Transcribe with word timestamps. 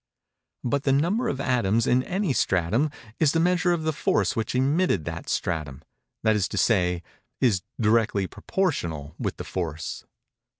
But 0.63 0.81
the 0.81 0.91
number 0.91 1.27
of 1.27 1.39
atoms 1.39 1.85
in 1.85 2.01
any 2.01 2.33
stratum 2.33 2.89
is 3.19 3.33
the 3.33 3.39
measure 3.39 3.71
of 3.71 3.83
the 3.83 3.93
force 3.93 4.35
which 4.35 4.55
emitted 4.55 5.05
that 5.05 5.29
stratum—that 5.29 6.35
is 6.35 6.47
to 6.47 6.57
say, 6.57 7.03
is 7.39 7.61
directly 7.79 8.25
proportional 8.25 9.13
with 9.19 9.37
the 9.37 9.43
force. 9.43 10.03